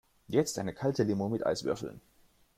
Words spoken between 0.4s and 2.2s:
eine kalte Limo mit Eiswürfeln!